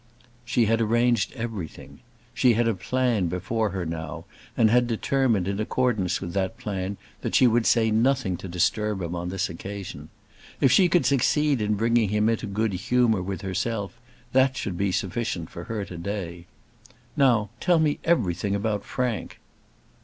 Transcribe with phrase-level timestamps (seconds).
[0.43, 1.99] She had arranged everything.
[2.33, 4.25] She had a plan before her now,
[4.57, 9.03] and had determined in accordance with that plan that she would say nothing to disturb
[9.03, 10.09] him on this occasion.
[10.59, 13.99] If she could succeed in bringing him into good humour with herself,
[14.31, 16.47] that should be sufficient for to day.
[17.15, 19.39] "Now tell me everything about Frank."